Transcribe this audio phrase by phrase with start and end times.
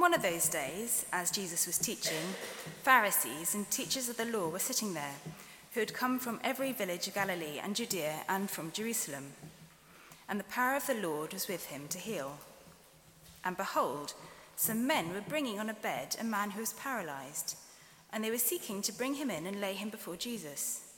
[0.00, 2.24] On one of those days, as Jesus was teaching,
[2.84, 5.12] Pharisees and teachers of the law were sitting there,
[5.74, 9.34] who had come from every village of Galilee and Judea and from Jerusalem.
[10.26, 12.38] And the power of the Lord was with him to heal.
[13.44, 14.14] And behold,
[14.56, 17.58] some men were bringing on a bed a man who was paralyzed,
[18.10, 20.94] and they were seeking to bring him in and lay him before Jesus.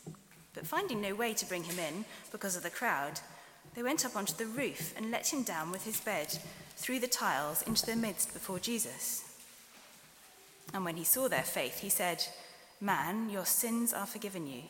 [0.55, 3.19] But finding no way to bring him in because of the crowd,
[3.75, 6.39] they went up onto the roof and let him down with his bed
[6.83, 9.23] through the tiles into their midst before Jesus.
[10.75, 12.25] And when he saw their faith, he said,
[12.81, 14.63] Man, your sins are forgiven you.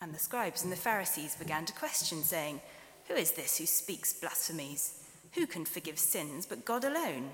[0.00, 2.60] And the scribes and the Pharisees began to question, saying,
[3.08, 5.02] Who is this who speaks blasphemies?
[5.32, 7.30] Who can forgive sins but God alone?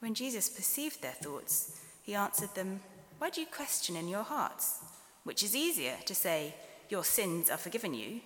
[0.00, 2.80] When Jesus perceived their thoughts, he answered them,
[3.18, 4.80] Why do you question in your hearts?
[5.22, 6.56] Which is easier to say,
[6.88, 8.20] Your sins are forgiven you,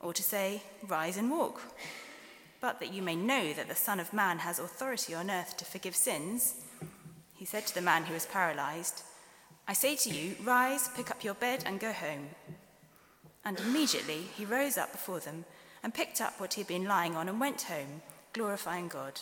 [0.00, 1.60] or to say, Rise and walk?
[2.62, 5.64] But that you may know that the Son of Man has authority on earth to
[5.64, 6.54] forgive sins,
[7.34, 9.02] he said to the man who was paralyzed,
[9.66, 12.28] I say to you, rise, pick up your bed, and go home.
[13.44, 15.44] And immediately he rose up before them
[15.82, 18.00] and picked up what he had been lying on and went home,
[18.32, 19.20] glorifying God.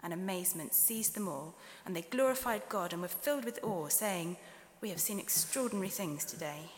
[0.00, 4.36] And amazement seized them all, and they glorified God and were filled with awe, saying,
[4.80, 6.70] We have seen extraordinary things today.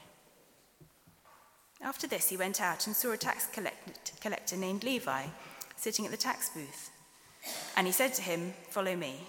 [1.82, 3.46] After this, he went out and saw a tax
[4.20, 5.24] collector named Levi
[5.76, 6.90] sitting at the tax booth.
[7.76, 9.20] And he said to him, Follow me.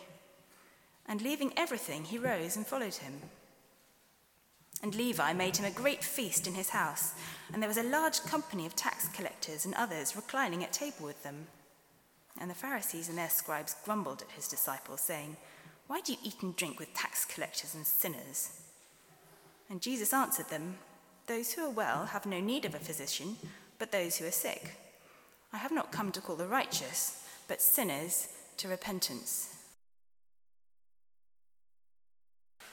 [1.07, 3.13] And leaving everything, he rose and followed him.
[4.81, 7.13] And Levi made him a great feast in his house,
[7.51, 11.23] and there was a large company of tax collectors and others reclining at table with
[11.23, 11.47] them.
[12.39, 15.37] And the Pharisees and their scribes grumbled at his disciples, saying,
[15.87, 18.61] Why do you eat and drink with tax collectors and sinners?
[19.69, 20.77] And Jesus answered them,
[21.27, 23.37] Those who are well have no need of a physician,
[23.79, 24.75] but those who are sick.
[25.55, 29.55] I have not come to call the righteous, but sinners to repentance.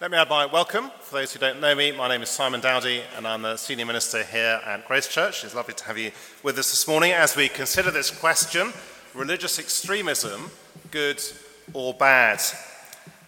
[0.00, 0.90] Let me add my welcome.
[0.98, 3.86] For those who don't know me, my name is Simon Dowdy, and I'm the senior
[3.86, 5.44] minister here at Grace Church.
[5.44, 6.10] It's lovely to have you
[6.42, 8.72] with us this morning as we consider this question
[9.14, 10.50] religious extremism,
[10.90, 11.22] good
[11.74, 12.42] or bad?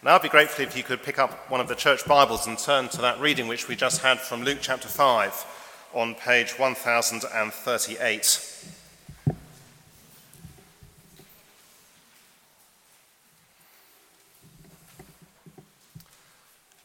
[0.03, 2.59] Now, I'd be grateful if you could pick up one of the church Bibles and
[2.59, 5.47] turn to that reading which we just had from Luke chapter 5
[5.94, 8.73] on page 1038.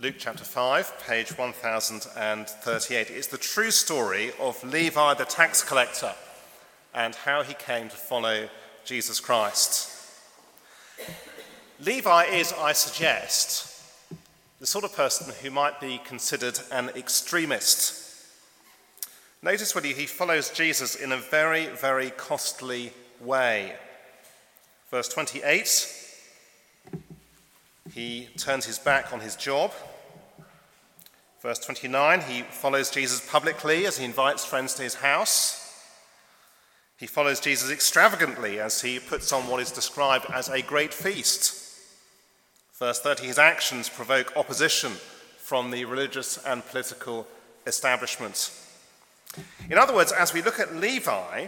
[0.02, 3.10] Luke chapter 5, page 1038.
[3.10, 6.14] It's the true story of Levi the tax collector
[6.94, 8.48] and how he came to follow
[8.86, 9.92] Jesus Christ.
[11.82, 13.84] Levi is, I suggest,
[14.62, 18.24] the sort of person who might be considered an extremist.
[19.42, 23.74] Notice whether he follows Jesus in a very, very costly way.
[24.92, 25.99] Verse 28
[27.94, 29.72] he turns his back on his job.
[31.42, 35.60] Verse 29, he follows Jesus publicly as he invites friends to his house.
[36.98, 41.56] He follows Jesus extravagantly as he puts on what is described as a great feast.
[42.78, 44.92] Verse 30, his actions provoke opposition
[45.38, 47.26] from the religious and political
[47.66, 48.52] establishment.
[49.70, 51.48] In other words, as we look at Levi,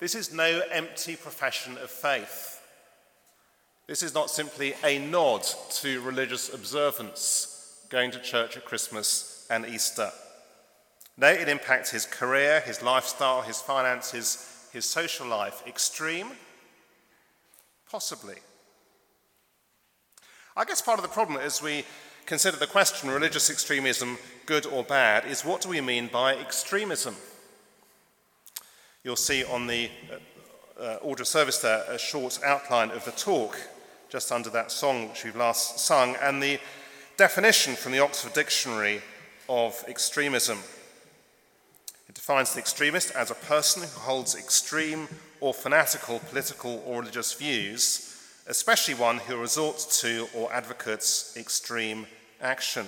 [0.00, 2.60] this is no empty profession of faith.
[3.86, 9.66] This is not simply a nod to religious observance, going to church at Christmas and
[9.66, 10.10] Easter.
[11.18, 15.62] No, it impacts his career, his lifestyle, his finances, his social life.
[15.66, 16.28] Extreme?
[17.90, 18.36] Possibly.
[20.56, 21.84] I guess part of the problem as we
[22.24, 24.16] consider the question religious extremism,
[24.46, 27.16] good or bad, is what do we mean by extremism?
[29.02, 33.12] You'll see on the uh, uh order of service there a short outline of the
[33.12, 33.60] talk
[34.14, 36.56] just under that song which we've last sung, and the
[37.16, 39.02] definition from the Oxford Dictionary
[39.48, 40.56] of extremism.
[42.08, 45.08] It defines the extremist as a person who holds extreme
[45.40, 48.16] or fanatical political or religious views,
[48.46, 52.06] especially one who resorts to or advocates extreme
[52.40, 52.86] action.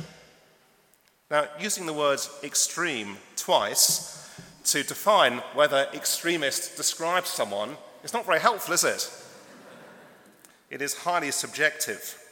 [1.29, 4.31] Now, using the word extreme twice
[4.67, 9.11] to define whether extremist describes someone is not very helpful, is it?
[10.77, 12.23] It is highly subjective.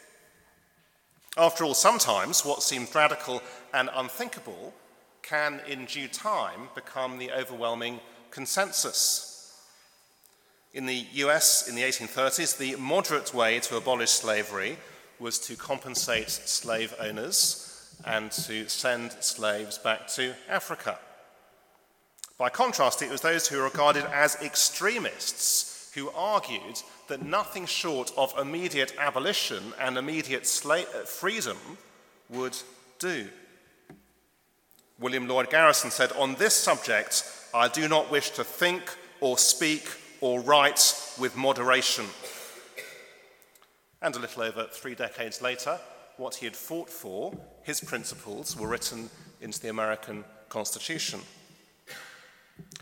[1.34, 3.40] After all, sometimes what seems radical
[3.72, 4.74] and unthinkable
[5.22, 8.00] can, in due time, become the overwhelming
[8.30, 9.58] consensus.
[10.74, 14.76] In the US in the 1830s, the moderate way to abolish slavery
[15.18, 20.98] was to compensate slave owners and to send slaves back to Africa.
[22.36, 28.12] By contrast, it was those who were regarded as extremists who argued that nothing short
[28.16, 31.56] of immediate abolition and immediate uh, freedom
[32.28, 32.56] would
[32.98, 33.28] do.
[34.98, 38.82] William Lloyd Garrison said, On this subject, I do not wish to think
[39.20, 39.88] or speak
[40.20, 42.06] or write with moderation.
[44.02, 45.78] And a little over three decades later,
[46.16, 47.32] what he had fought for,
[47.62, 49.10] his principles, were written
[49.40, 51.20] into the American Constitution.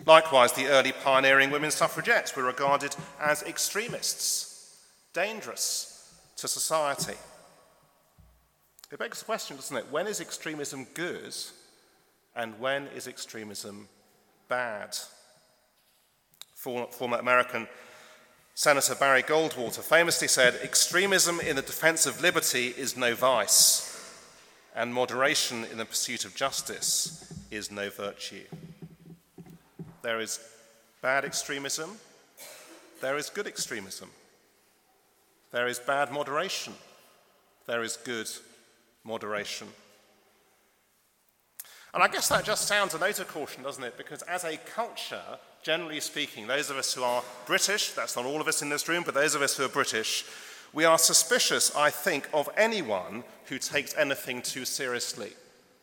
[0.04, 4.80] Likewise, the early pioneering women suffragettes were regarded as extremists,
[5.12, 7.16] dangerous to society.
[8.90, 9.86] It begs the question, doesn't it?
[9.90, 11.34] When is extremism good
[12.34, 13.88] and when is extremism
[14.48, 14.96] bad?
[16.54, 17.68] Former American
[18.54, 23.98] Senator Barry Goldwater famously said, Extremism in the defense of liberty is no vice,
[24.74, 28.44] and moderation in the pursuit of justice is no virtue.
[30.02, 30.40] There is
[31.00, 31.90] bad extremism,
[33.00, 34.10] there is good extremism,
[35.52, 36.74] there is bad moderation,
[37.66, 38.28] there is good
[39.04, 39.68] moderation.
[41.94, 43.98] And I guess that just sounds a note of caution, doesn't it?
[43.98, 45.22] Because as a culture,
[45.62, 48.88] generally speaking, those of us who are British, that's not all of us in this
[48.88, 50.24] room, but those of us who are British,
[50.72, 55.32] we are suspicious, I think, of anyone who takes anything too seriously,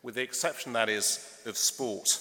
[0.01, 2.19] with the exception, that is, of sport.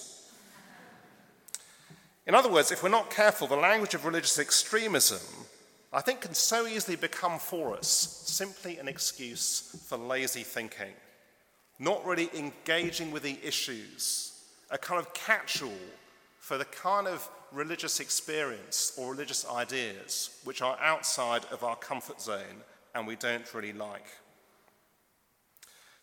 [2.28, 5.46] In other words, if we're not careful, the language of religious extremism,
[5.94, 7.88] I think, can so easily become for us
[8.26, 10.92] simply an excuse for lazy thinking
[11.78, 15.70] not really engaging with the issues, a kind of catch all
[16.40, 22.20] for the kind of religious experience or religious ideas which are outside of our comfort
[22.20, 22.64] zone
[22.94, 24.06] and we don't really like.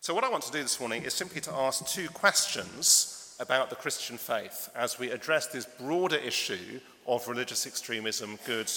[0.00, 3.70] So, what I want to do this morning is simply to ask two questions about
[3.70, 8.70] the Christian faith as we address this broader issue of religious extremism, good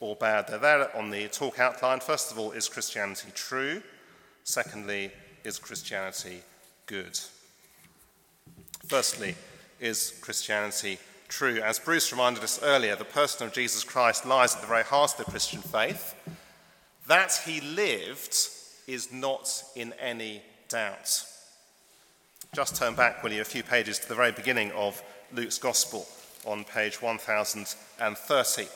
[0.00, 0.48] or bad.
[0.48, 2.00] They're there on the talk outline.
[2.00, 3.82] First of all, is Christianity true?
[4.44, 5.10] Secondly,
[5.44, 6.42] is Christianity
[6.86, 7.18] good?
[8.86, 9.34] Firstly,
[9.80, 11.60] is Christianity true?
[11.60, 15.12] As Bruce reminded us earlier, the person of Jesus Christ lies at the very heart
[15.18, 16.14] of the Christian faith.
[17.06, 18.36] That he lived
[18.86, 21.24] is not in any doubt.
[22.54, 25.02] Just turn back, will you, a few pages to the very beginning of
[25.34, 26.08] Luke's Gospel
[26.46, 28.68] on page 1030.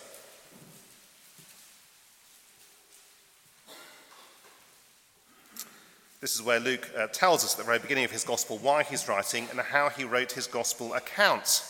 [6.20, 8.82] This is where Luke uh, tells us at the very beginning of his gospel why
[8.84, 11.64] he's writing and how he wrote his gospel account.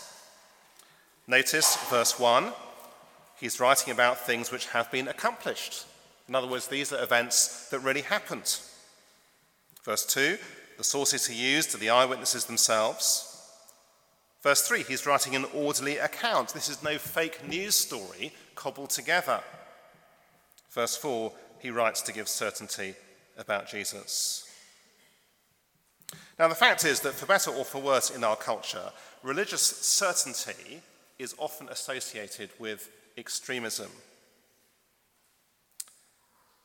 [1.27, 2.53] Notice verse 1
[3.41, 5.87] he's writing about things which have been accomplished.
[6.29, 8.59] In other words, these are events that really happened.
[9.85, 10.37] Verse 2
[10.83, 13.41] the sources he used are the eyewitnesses themselves.
[14.43, 16.49] Verse 3 he's writing an orderly account.
[16.49, 19.39] This is no fake news story cobbled together.
[20.73, 21.31] Verse 4
[21.61, 22.97] he writes to give certainty
[23.39, 24.51] about Jesus.
[26.37, 28.91] Now, the fact is that for better or for worse in our culture,
[29.23, 30.83] religious certainty
[31.17, 33.91] is often associated with extremism.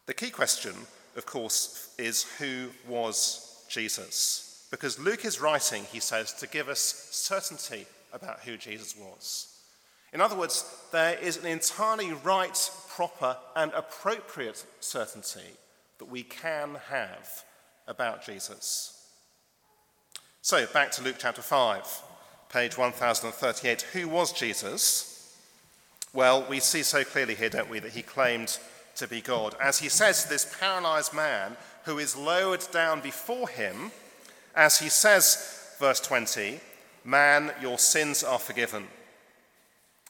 [0.07, 0.73] The key question,
[1.15, 4.67] of course, is who was Jesus?
[4.71, 6.79] Because Luke is writing, he says, to give us
[7.11, 9.57] certainty about who Jesus was.
[10.13, 15.55] In other words, there is an entirely right, proper, and appropriate certainty
[15.99, 17.43] that we can have
[17.87, 18.93] about Jesus.
[20.41, 22.01] So, back to Luke chapter 5,
[22.49, 23.81] page 1038.
[23.93, 25.37] Who was Jesus?
[26.13, 28.57] Well, we see so clearly here, don't we, that he claimed
[28.95, 29.55] to be God.
[29.61, 31.55] As he says to this paralyzed man
[31.87, 33.91] who is lowered down before him,
[34.53, 36.59] as he says, verse 20,
[37.05, 38.87] Man, your sins are forgiven.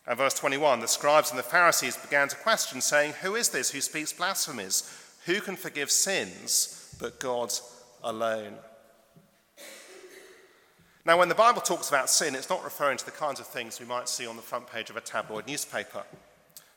[0.07, 3.69] And verse 21, the scribes and the Pharisees began to question, saying, Who is this
[3.69, 4.91] who speaks blasphemies?
[5.27, 7.53] Who can forgive sins but God
[8.03, 8.55] alone?
[11.05, 13.79] Now, when the Bible talks about sin, it's not referring to the kinds of things
[13.79, 16.03] we might see on the front page of a tabloid newspaper,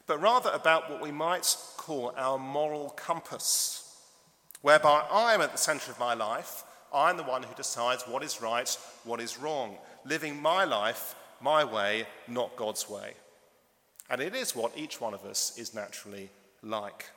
[0.07, 3.80] but rather about what we might call our moral compass,
[4.62, 6.64] whereby I am at the center of my life.
[6.93, 8.69] I'm the one who decides what is right,
[9.05, 13.14] what is wrong, living my life my way, not God's way.
[14.11, 16.31] And it is what each one of us is naturally
[16.62, 17.11] like.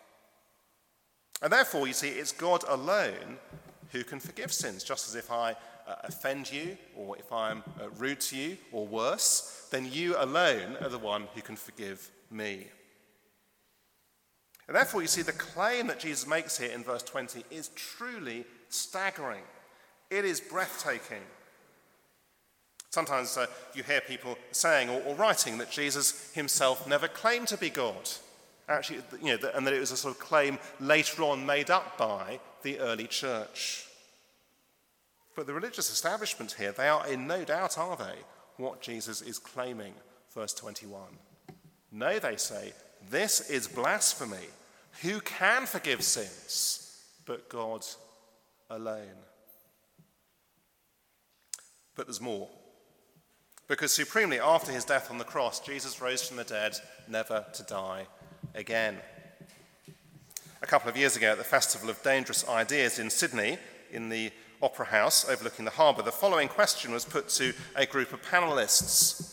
[1.42, 3.38] And therefore, you see, it's God alone
[3.92, 4.84] who can forgive sins.
[4.84, 5.52] Just as if I
[5.88, 10.78] uh, offend you, or if I'm uh, rude to you, or worse, then you alone
[10.82, 12.68] are the one who can forgive me.
[14.68, 18.46] And therefore, you see, the claim that Jesus makes here in verse 20 is truly
[18.70, 19.44] staggering.
[20.10, 21.24] It is breathtaking.
[22.90, 27.58] Sometimes uh, you hear people saying or, or writing that Jesus himself never claimed to
[27.58, 28.10] be God.
[28.70, 31.98] Actually, you know, and that it was a sort of claim later on made up
[31.98, 33.88] by the early church.
[35.36, 38.20] But the religious establishment here, they are in no doubt, are they,
[38.58, 39.94] what Jesus is claiming,
[40.34, 41.02] verse 21.
[41.92, 42.74] No, they say,
[43.10, 44.48] this is blasphemy.
[45.02, 47.86] Who can forgive sins but God
[48.70, 49.18] alone?
[51.96, 52.50] But there's more.
[53.68, 56.76] Because supremely, after his death on the cross, Jesus rose from the dead,
[57.08, 58.08] never to die
[58.54, 58.98] again.
[60.62, 63.58] A couple of years ago at the Festival of Dangerous Ideas in Sydney,
[63.92, 64.32] in the
[64.62, 69.33] Opera House overlooking the harbour, the following question was put to a group of panellists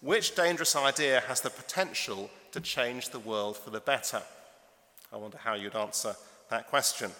[0.00, 4.22] Which dangerous idea has the potential to change the world for the better?
[5.12, 6.16] I wonder how you'd answer
[6.48, 7.10] that question.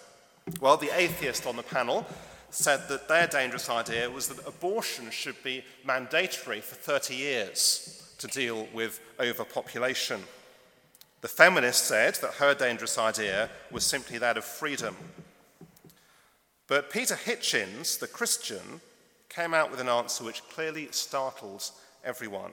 [0.59, 2.07] Well, the atheist on the panel
[2.49, 8.27] said that their dangerous idea was that abortion should be mandatory for 30 years to
[8.27, 10.23] deal with overpopulation.
[11.21, 14.95] The feminist said that her dangerous idea was simply that of freedom.
[16.67, 18.81] But Peter Hitchens, the Christian,
[19.29, 21.73] came out with an answer which clearly startles
[22.03, 22.51] everyone.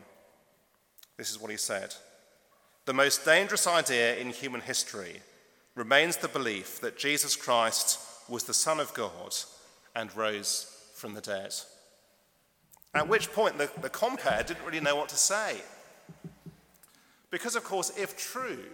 [1.18, 1.94] This is what he said
[2.86, 5.20] The most dangerous idea in human history
[5.74, 9.34] remains the belief that Jesus Christ was the Son of God
[9.94, 11.54] and rose from the dead.
[12.94, 15.56] At which point the, the compare didn't really know what to say.
[17.30, 18.64] Because, of course, if true,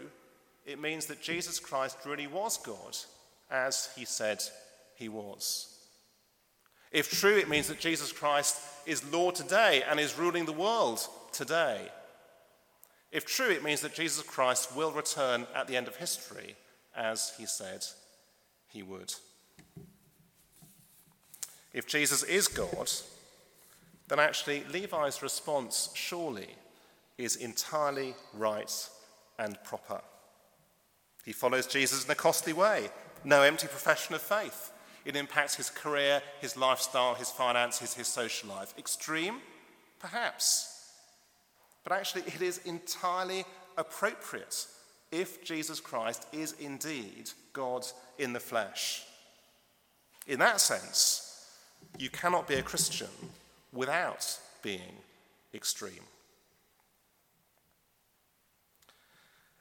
[0.65, 2.97] it means that Jesus Christ really was God,
[3.51, 4.43] as he said
[4.95, 5.77] he was.
[6.93, 11.07] If true, it means that Jesus Christ is Lord today and is ruling the world
[11.33, 11.91] today.
[13.15, 16.57] If true, it means that Jesus Christ will return at the end of history,
[16.97, 17.85] as he said
[18.67, 19.15] he would.
[21.73, 22.91] If Jesus is God,
[24.09, 26.57] then actually Levi's response surely
[27.17, 28.89] is entirely right
[29.39, 30.01] and proper.
[31.25, 32.91] He follows Jesus in a costly way,
[33.23, 34.73] no empty profession of faith.
[35.05, 38.75] It impacts his career, his lifestyle, his finances, his social life.
[38.77, 39.37] Extreme?
[40.01, 40.74] Perhaps.
[41.85, 43.45] But actually, it is entirely
[43.77, 44.67] appropriate
[45.13, 47.87] if Jesus Christ is indeed God
[48.19, 49.05] in the flesh.
[50.27, 51.51] In that sense,
[51.99, 53.09] you cannot be a Christian
[53.73, 54.97] without being
[55.53, 55.93] extreme.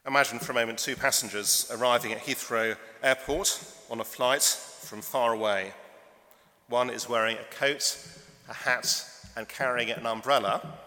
[0.05, 5.33] Imagine for a moment two passengers arriving at Heathrow Airport on a flight from far
[5.33, 5.73] away.
[6.67, 7.97] One is wearing a coat,
[8.49, 9.05] a hat,
[9.37, 10.77] and carrying an umbrella.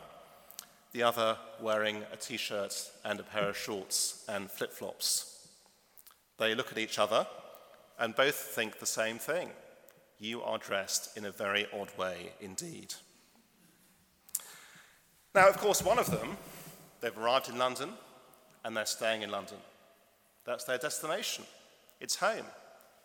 [0.97, 5.47] The other wearing a t shirt and a pair of shorts and flip flops.
[6.39, 7.27] They look at each other
[7.99, 9.51] and both think the same thing.
[10.19, 12.95] You are dressed in a very odd way indeed.
[15.35, 16.39] Now, of course, one of them,
[17.03, 17.91] they've arrived in London,
[18.65, 19.59] and they're staying in London.
[20.47, 21.45] That's their destination,
[22.01, 22.47] it's home.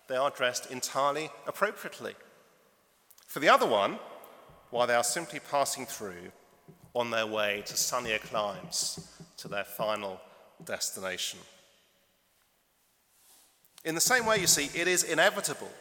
[0.07, 2.15] They are dressed entirely appropriately.
[3.27, 3.99] For the other one,
[4.69, 6.31] while they are simply passing through
[6.93, 9.07] on their way to sunnier climes,
[9.37, 10.19] to their final
[10.65, 11.39] destination.
[13.83, 15.71] In the same way, you see, it is inevitable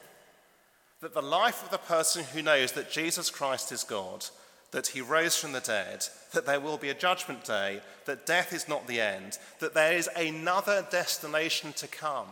[1.01, 4.25] that the life of the person who knows that Jesus Christ is God
[4.71, 8.53] that he rose from the dead, that there will be a judgment day, that death
[8.53, 12.27] is not the end, that there is another destination to come.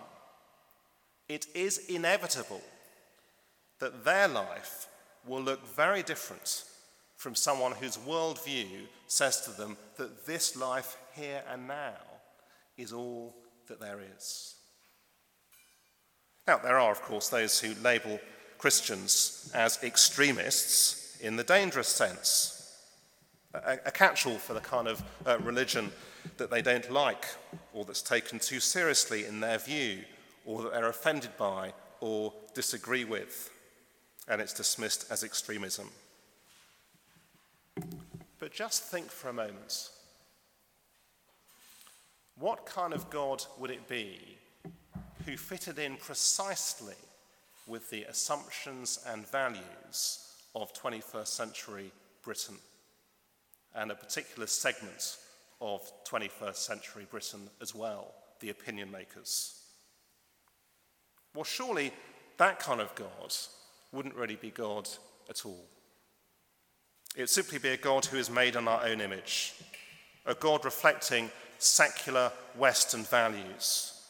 [1.29, 2.63] It is inevitable
[3.81, 4.87] that their life
[5.27, 6.65] will look very different
[7.19, 11.97] from someone whose worldview says to them that this life here and now
[12.79, 13.35] is all
[13.67, 14.55] that there is.
[16.47, 18.21] Now, there are, of course, those who label
[18.57, 22.77] Christians as extremists in the dangerous sense,
[23.53, 25.91] a, a catch all for the kind of uh, religion
[26.37, 27.27] that they don't like,
[27.75, 30.05] or that's taken too seriously in their view,
[30.47, 33.51] or that they're offended by or disagree with,
[34.29, 35.89] and it's dismissed as extremism.
[38.49, 39.91] But just think for a moment
[42.39, 44.39] what kind of God would it be
[45.27, 46.95] who fitted in precisely
[47.67, 52.55] with the assumptions and values of 21st century Britain
[53.75, 55.19] and a particular segment
[55.61, 59.61] of 21st century Britain as well, the opinion makers.
[61.35, 61.93] Well, surely
[62.39, 63.35] that kind of God
[63.93, 64.89] wouldn't really be God
[65.29, 65.67] at all.
[67.19, 69.53] It would simply be a God who is made in our own image,
[70.25, 74.01] a God reflecting secular Western values,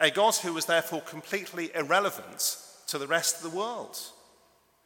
[0.00, 2.56] a God who was therefore completely irrelevant
[2.88, 3.96] to the rest of the world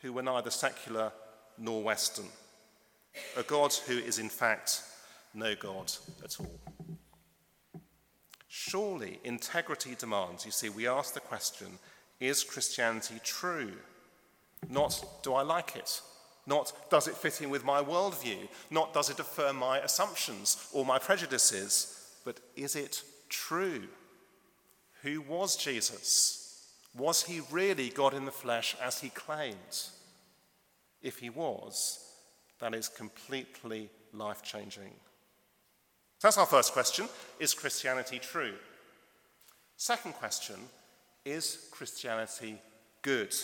[0.03, 1.13] who were neither secular
[1.57, 2.27] nor Western,
[3.39, 4.83] a God who is in fact
[5.33, 5.91] no God
[6.23, 6.61] at all.
[8.49, 11.79] Surely integrity demands, you see, we ask the question
[12.21, 13.73] is Christianity true?
[14.69, 16.03] Not do I like it?
[16.47, 18.49] Not does it fit in with my worldview?
[18.71, 22.11] Not does it affirm my assumptions or my prejudices?
[22.25, 23.85] But is it true?
[25.03, 26.73] Who was Jesus?
[26.97, 29.57] Was he really God in the flesh as he claimed?
[31.01, 31.99] If he was,
[32.61, 34.93] that is completely life changing.
[36.19, 37.09] So that's our first question
[37.41, 38.55] Is Christianity true?
[39.77, 40.57] Second question
[41.25, 42.61] Is Christianity
[43.03, 43.35] good?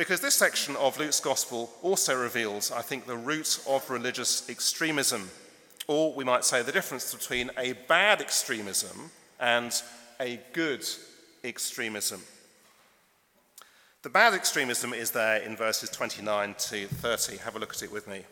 [0.00, 5.28] Because this section of Luke's Gospel also reveals, I think, the root of religious extremism,
[5.88, 9.70] or we might say the difference between a bad extremism and
[10.18, 10.86] a good
[11.44, 12.22] extremism.
[14.00, 17.36] The bad extremism is there in verses 29 to 30.
[17.36, 18.22] Have a look at it with me.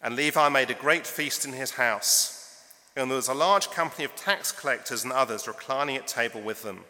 [0.00, 2.64] And Levi made a great feast in his house,
[2.96, 6.62] and there was a large company of tax collectors and others reclining at table with
[6.62, 6.84] them.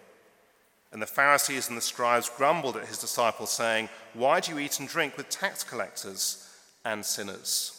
[0.93, 4.81] And the Pharisees and the scribes grumbled at his disciples, saying, Why do you eat
[4.81, 6.49] and drink with tax collectors
[6.85, 7.77] and sinners?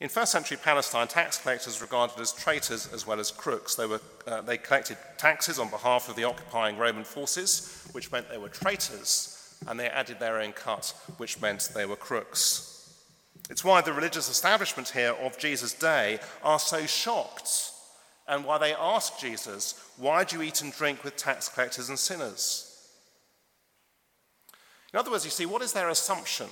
[0.00, 3.74] In first century Palestine, tax collectors were regarded as traitors as well as crooks.
[3.74, 8.30] They, were, uh, they collected taxes on behalf of the occupying Roman forces, which meant
[8.30, 12.70] they were traitors, and they added their own cut, which meant they were crooks.
[13.50, 17.72] It's why the religious establishment here of Jesus' day are so shocked
[18.30, 21.98] and why they ask Jesus, Why do you eat and drink with tax collectors and
[21.98, 22.88] sinners?
[24.92, 26.46] In other words, you see, what is their assumption?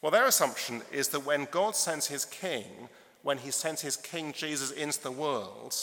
[0.00, 2.88] Well, their assumption is that when God sends his king,
[3.22, 5.74] when he sends his king Jesus into the world,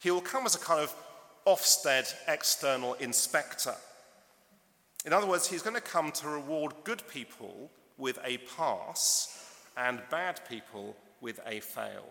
[0.00, 0.94] he will come as a kind of
[1.46, 3.74] Ofsted external inspector.
[5.04, 10.00] In other words, he's going to come to reward good people with a pass and
[10.10, 12.06] bad people with a fail.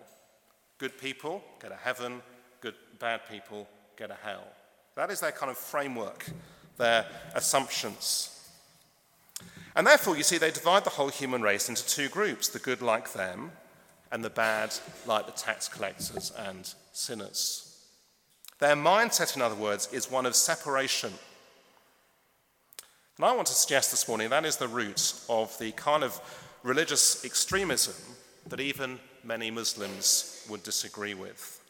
[0.84, 2.22] Good people go to heaven,
[2.60, 4.44] good, bad people go to hell.
[4.96, 6.30] That is their kind of framework,
[6.76, 8.52] their assumptions.
[9.78, 12.82] And therefore, you see, they divide the whole human race into two groups the good
[12.82, 13.54] like them,
[14.12, 14.76] and the bad
[15.08, 17.78] like the tax collectors and sinners.
[18.60, 21.14] Their mindset, in other words, is one of separation.
[23.16, 26.20] And I want to suggest this morning that is the root of the kind of
[26.62, 27.96] religious extremism
[28.50, 31.62] that even many Muslims would disagree with.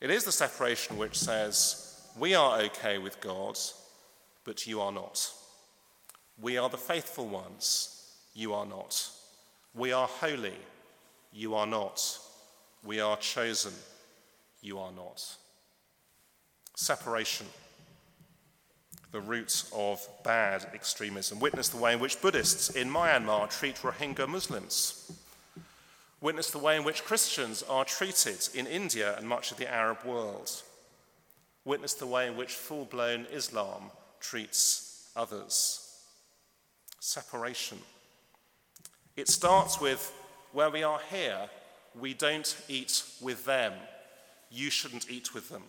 [0.00, 3.58] It is the separation which says, we are okay with God,
[4.44, 5.30] but you are not.
[6.40, 9.08] We are the faithful ones, you are not.
[9.74, 10.56] We are holy,
[11.32, 12.18] you are not.
[12.84, 13.72] We are chosen,
[14.60, 15.24] you are not.
[16.74, 17.46] Separation,
[19.12, 21.38] the root of bad extremism.
[21.38, 25.12] Witness the way in which Buddhists in Myanmar treat Rohingya Muslims.
[26.22, 29.98] Witness the way in which Christians are treated in India and much of the Arab
[30.04, 30.62] world.
[31.64, 35.98] Witness the way in which full blown Islam treats others.
[37.00, 37.78] Separation.
[39.16, 40.14] It starts with
[40.52, 41.50] where we are here,
[41.98, 43.72] we don't eat with them.
[44.48, 45.64] You shouldn't eat with them.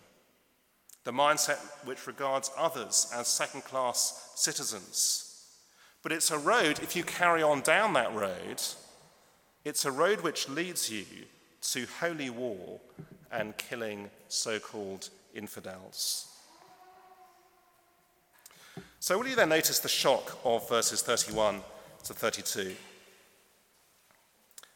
[1.02, 5.46] The mindset which regards others as second class citizens.
[6.02, 8.62] But it's a road, if you carry on down that road,
[9.64, 11.04] it's a road which leads you
[11.62, 12.80] to holy war
[13.32, 16.28] and killing so called infidels.
[19.00, 21.60] So, will you then notice the shock of verses 31
[22.04, 22.74] to 32?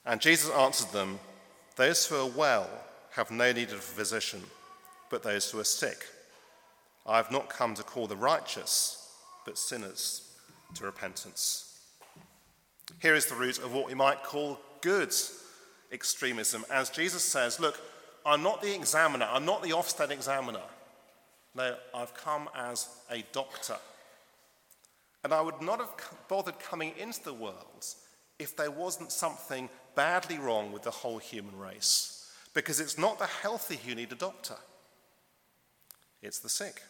[0.05, 1.18] And Jesus answered them,
[1.77, 2.68] Those who are well
[3.12, 4.42] have no need of a physician,
[5.11, 6.07] but those who are sick.
[7.07, 9.12] I have not come to call the righteous,
[9.44, 10.31] but sinners
[10.74, 11.81] to repentance.
[13.01, 15.14] Here is the root of what we might call good
[15.93, 17.81] extremism, as Jesus says, Look,
[18.25, 20.62] I'm not the examiner, I'm not the Ofsted examiner.
[21.55, 23.77] No, I've come as a doctor.
[25.25, 25.91] And I would not have
[26.29, 27.87] bothered coming into the world
[28.38, 32.31] if there wasn't something badly wrong with the whole human race.
[32.55, 34.57] Because it's not the healthy who need a doctor,
[36.23, 36.83] it's the sick.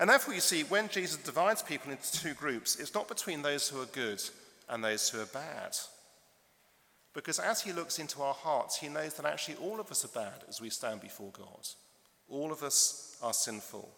[0.00, 3.68] And therefore, you see, when Jesus divides people into two groups, it's not between those
[3.68, 4.20] who are good
[4.68, 5.76] and those who are bad.
[7.12, 10.08] Because as he looks into our hearts, he knows that actually all of us are
[10.08, 11.68] bad as we stand before God.
[12.28, 13.88] All of us are sinful.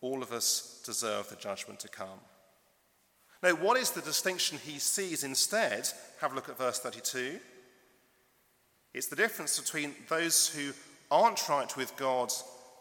[0.00, 2.20] All of us deserve the judgment to come.
[3.42, 5.88] Now, what is the distinction he sees instead?
[6.20, 7.38] Have a look at verse 32.
[8.94, 10.72] It's the difference between those who
[11.10, 12.32] aren't right with God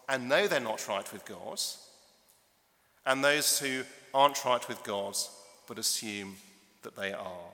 [0.10, 1.60] and know they're not right with God,
[3.06, 5.16] and those who aren't right with God
[5.68, 6.38] but assume
[6.88, 7.52] that they are.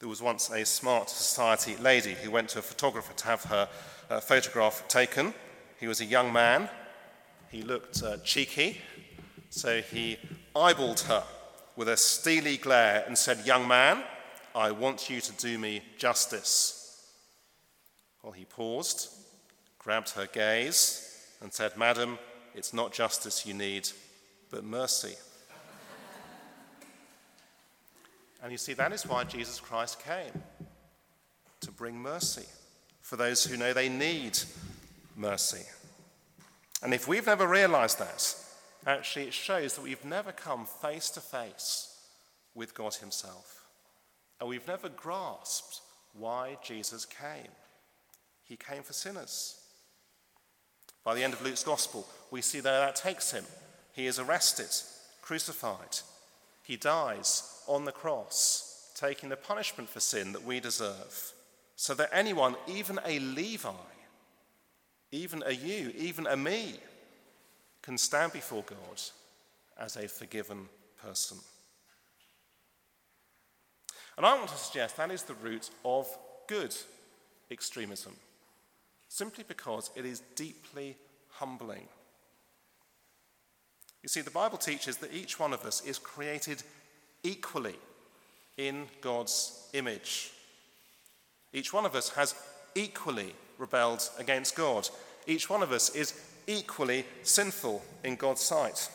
[0.00, 3.68] There was once a smart society lady who went to a photographer to have her
[4.10, 5.32] uh, photograph taken.
[5.78, 6.68] He was a young man.
[7.52, 8.80] He looked uh, cheeky,
[9.48, 10.18] so he
[10.56, 11.22] eyeballed her
[11.76, 14.02] with a steely glare and said, Young man,
[14.56, 17.06] I want you to do me justice.
[18.24, 19.08] Well, he paused,
[19.78, 22.18] grabbed her gaze, and said, Madam,
[22.56, 23.88] it's not justice you need,
[24.50, 25.14] but mercy.
[28.44, 30.42] And you see, that is why Jesus Christ came
[31.62, 32.44] to bring mercy
[33.00, 34.38] for those who know they need
[35.16, 35.64] mercy.
[36.82, 38.36] And if we've never realized that,
[38.86, 41.96] actually it shows that we've never come face to face
[42.54, 43.64] with God Himself.
[44.38, 45.80] And we've never grasped
[46.12, 47.50] why Jesus came.
[48.42, 49.58] He came for sinners.
[51.02, 53.44] By the end of Luke's Gospel, we see that that takes him.
[53.94, 54.68] He is arrested,
[55.22, 56.00] crucified.
[56.64, 61.32] He dies on the cross, taking the punishment for sin that we deserve,
[61.76, 63.70] so that anyone, even a Levi,
[65.12, 66.76] even a you, even a me,
[67.82, 69.00] can stand before God
[69.78, 70.70] as a forgiven
[71.02, 71.36] person.
[74.16, 76.08] And I want to suggest that is the root of
[76.48, 76.74] good
[77.50, 78.16] extremism,
[79.08, 80.96] simply because it is deeply
[81.28, 81.88] humbling.
[84.04, 86.62] You see, the Bible teaches that each one of us is created
[87.22, 87.76] equally
[88.58, 90.30] in God's image.
[91.54, 92.34] Each one of us has
[92.74, 94.90] equally rebelled against God.
[95.26, 98.90] Each one of us is equally sinful in God's sight.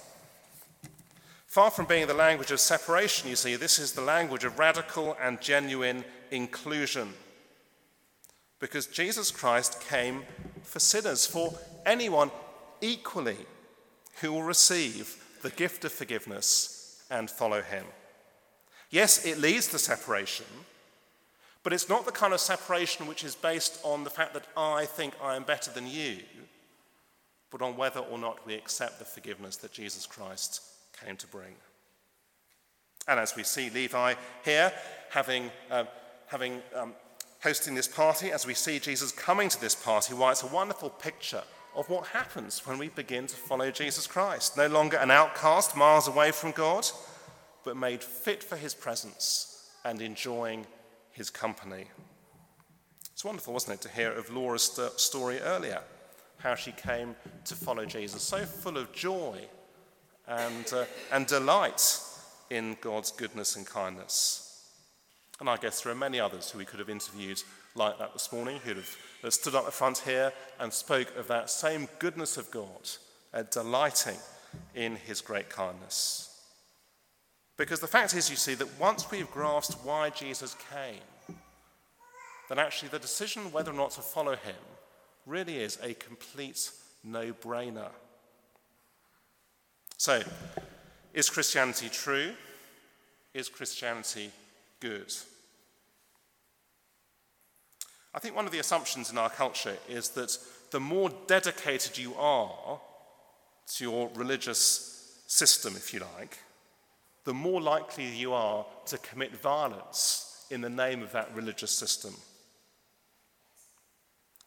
[1.48, 5.18] Far from being the language of separation, you see, this is the language of radical
[5.20, 7.16] and genuine inclusion.
[8.60, 10.22] Because Jesus Christ came
[10.62, 12.30] for sinners, for anyone
[12.80, 13.38] equally
[14.22, 17.86] who will receive the gift of forgiveness and follow him.
[18.90, 20.46] Yes, it leads to separation,
[21.64, 24.86] but it's not the kind of separation which is based on the fact that I
[24.86, 26.18] think I am better than you,
[27.52, 30.62] but on whether or not we accept the forgiveness that Jesus Christ
[31.06, 31.56] came to bring.
[33.08, 34.72] And as we see Levi here
[35.10, 35.86] having, uh,
[36.28, 36.94] having um,
[37.42, 40.90] hosting this party, as we see Jesus coming to this party, why it's a wonderful
[40.90, 41.44] picture
[41.76, 44.58] of what happens when we begin to follow Jesus Christ.
[44.58, 46.88] No longer an outcast miles away from God,
[47.64, 50.66] but made fit for his presence and enjoying
[51.12, 51.86] his company.
[53.14, 55.82] It's wonderful, wasn't it, to hear of Laura's st- story earlier,
[56.38, 59.40] how she came to follow Jesus, so full of joy
[60.28, 62.00] and, uh, and delight
[62.50, 64.70] in God's goodness and kindness.
[65.40, 67.42] And I guess there are many others who we could have interviewed
[67.76, 71.50] like that this morning who'd have stood up the front here and spoke of that
[71.50, 72.90] same goodness of God,
[73.34, 74.18] uh, delighting
[74.76, 76.42] in his great kindness.
[77.58, 81.36] Because the fact is, you see, that once we've grasped why Jesus came,
[82.48, 84.56] then actually the decision whether or not to follow him
[85.26, 86.72] really is a complete
[87.04, 87.90] no brainer.
[89.98, 90.24] So,
[91.14, 92.34] is Christianity true?
[93.34, 94.32] Is Christianity
[94.80, 95.14] good?
[98.20, 100.38] I think one of the assumptions in our culture is that
[100.72, 102.78] the more dedicated you are
[103.76, 106.38] to your religious system, if you like,
[107.24, 112.14] the more likely you are to commit violence in the name of that religious system.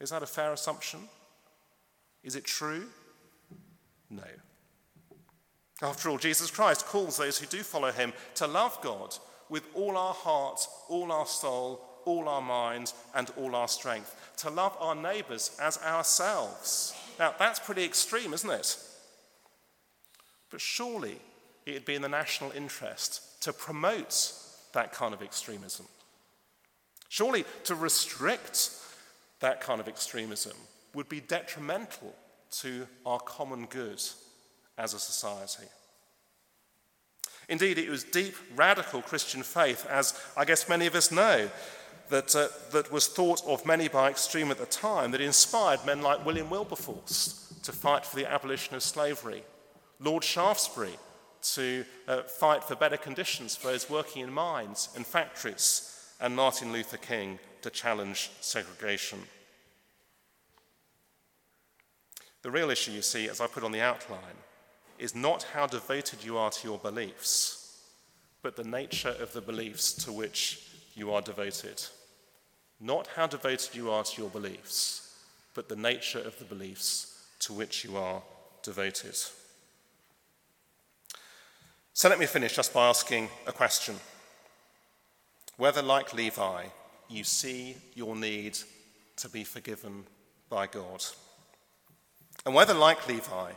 [0.02, 1.08] Is that a fair assumption?
[2.22, 2.84] Is it true?
[4.10, 4.22] No.
[5.80, 9.16] After all, Jesus Christ calls those who do follow him to love God
[9.48, 14.50] with all our heart, all our soul, all our mind, and all our strength, to
[14.50, 16.94] love our neighbours as ourselves.
[17.18, 18.76] Now, that's pretty extreme, isn't it?
[20.50, 21.18] But surely
[21.66, 24.32] it would be in the national interest to promote
[24.72, 25.86] that kind of extremism.
[27.08, 28.70] Surely to restrict
[29.40, 30.56] that kind of extremism
[30.94, 32.14] would be detrimental
[32.50, 34.02] to our common good
[34.78, 35.68] as a society.
[37.48, 41.50] Indeed, it was deep, radical Christian faith, as I guess many of us know,
[42.12, 46.02] that, uh, that was thought of many by extreme at the time, that inspired men
[46.02, 49.42] like William Wilberforce to fight for the abolition of slavery,
[49.98, 50.98] Lord Shaftesbury
[51.54, 55.88] to uh, fight for better conditions for those working in mines and factories,
[56.20, 59.18] and Martin Luther King to challenge segregation.
[62.42, 64.36] The real issue, you see, as I put on the outline,
[64.98, 67.80] is not how devoted you are to your beliefs,
[68.42, 71.82] but the nature of the beliefs to which you are devoted.
[72.84, 75.16] Not how devoted you are to your beliefs,
[75.54, 78.22] but the nature of the beliefs to which you are
[78.64, 79.16] devoted.
[81.94, 83.94] So let me finish just by asking a question.
[85.58, 86.64] whether, like Levi,
[87.08, 88.58] you see your need
[89.16, 90.04] to be forgiven
[90.50, 91.04] by God,
[92.44, 93.52] and whether, like Levi,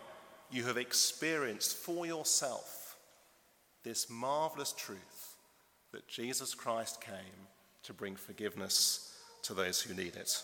[0.51, 2.95] you have experienced for yourself
[3.83, 5.35] this marvelous truth
[5.93, 7.47] that Jesus Christ came
[7.83, 9.14] to bring forgiveness
[9.45, 10.41] to those who need it.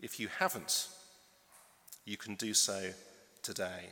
[0.00, 0.88] If you haven't,
[2.04, 2.90] you can do so
[3.42, 3.90] today.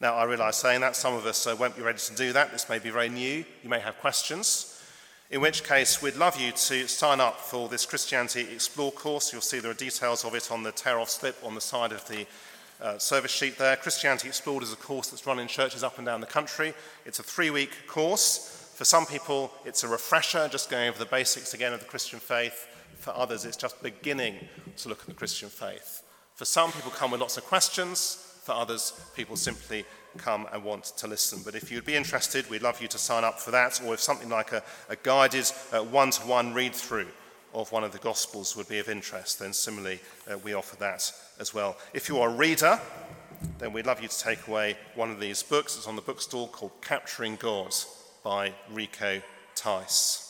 [0.00, 2.50] Now, I realize saying that some of us uh, won't be ready to do that.
[2.50, 3.44] This may be very new.
[3.62, 4.82] You may have questions.
[5.30, 9.32] In which case, we'd love you to sign up for this Christianity Explore course.
[9.32, 11.92] You'll see there are details of it on the tear off slip on the side
[11.92, 12.26] of the
[12.80, 13.76] uh, service sheet there.
[13.76, 16.74] Christianity Explored is a course that's run in churches up and down the country.
[17.06, 18.63] It's a three week course.
[18.74, 22.18] For some people, it's a refresher, just going over the basics again of the Christian
[22.18, 22.66] faith.
[22.98, 24.34] For others, it's just beginning
[24.78, 26.02] to look at the Christian faith.
[26.34, 28.36] For some people, come with lots of questions.
[28.42, 29.84] For others, people simply
[30.18, 31.38] come and want to listen.
[31.44, 34.00] But if you'd be interested, we'd love you to sign up for that, or if
[34.00, 35.46] something like a, a guided
[35.92, 37.06] one to one read through
[37.54, 41.12] of one of the Gospels would be of interest, then similarly, uh, we offer that
[41.38, 41.76] as well.
[41.92, 42.80] If you are a reader,
[43.58, 45.76] then we'd love you to take away one of these books.
[45.76, 47.72] It's on the bookstall called Capturing God
[48.24, 49.20] by Rico
[49.54, 50.24] Tice.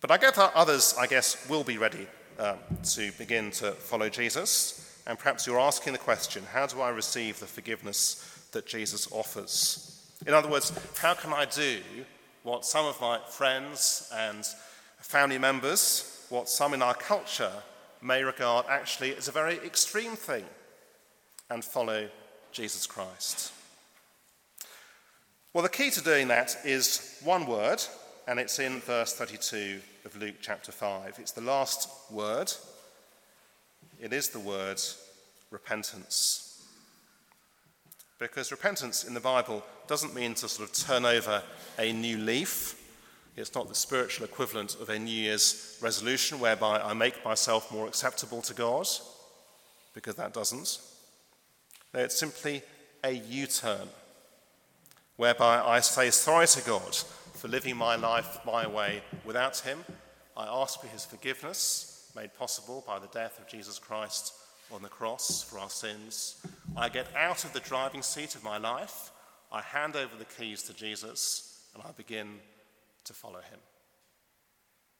[0.00, 2.06] But I guess others, I guess, will be ready
[2.38, 2.56] uh,
[2.94, 5.02] to begin to follow Jesus.
[5.06, 10.12] And perhaps you're asking the question how do I receive the forgiveness that Jesus offers?
[10.26, 11.80] In other words, how can I do
[12.42, 14.44] what some of my friends and
[14.98, 17.52] family members, what some in our culture
[18.02, 20.44] may regard actually as a very extreme thing,
[21.50, 22.08] and follow
[22.52, 23.52] Jesus Christ?
[25.54, 27.82] Well, the key to doing that is one word,
[28.26, 31.16] and it's in verse 32 of Luke chapter 5.
[31.18, 32.50] It's the last word
[34.00, 34.80] it is the word
[35.50, 36.66] repentance.
[38.18, 41.42] Because repentance in the Bible doesn't mean to sort of turn over
[41.78, 42.80] a new leaf.
[43.36, 47.86] It's not the spiritual equivalent of a New Year's resolution whereby I make myself more
[47.86, 48.88] acceptable to God,
[49.92, 50.80] because that doesn't.
[51.92, 52.62] No, it's simply
[53.04, 53.88] a U turn,
[55.22, 56.96] whereby I say sorry to God
[57.34, 59.84] for living my life my way without Him.
[60.36, 64.34] I ask for His forgiveness made possible by the death of Jesus Christ
[64.72, 66.44] on the cross for our sins.
[66.76, 69.12] I get out of the driving seat of my life,
[69.52, 72.40] I hand over the keys to Jesus, and I begin
[73.04, 73.60] to follow him.